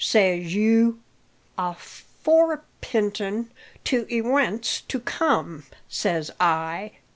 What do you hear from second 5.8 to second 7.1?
says I.